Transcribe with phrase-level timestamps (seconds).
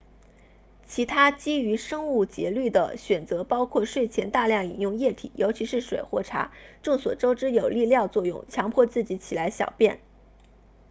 [0.87, 9.99] 其他基于生物节律的选择包括睡前大量饮用液体尤其是水或茶众所周知有利尿作用强迫自己起来小便